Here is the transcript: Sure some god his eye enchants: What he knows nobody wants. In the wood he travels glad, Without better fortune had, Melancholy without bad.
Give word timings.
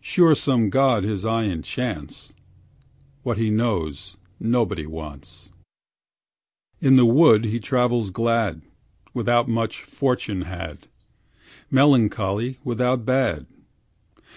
Sure 0.00 0.32
some 0.32 0.70
god 0.70 1.02
his 1.02 1.24
eye 1.24 1.42
enchants: 1.42 2.32
What 3.24 3.36
he 3.36 3.50
knows 3.50 4.16
nobody 4.38 4.86
wants. 4.86 5.50
In 6.80 6.94
the 6.94 7.04
wood 7.04 7.44
he 7.46 7.58
travels 7.58 8.10
glad, 8.10 8.62
Without 9.12 9.52
better 9.52 9.84
fortune 9.84 10.42
had, 10.42 10.86
Melancholy 11.68 12.60
without 12.62 13.04
bad. 13.04 13.46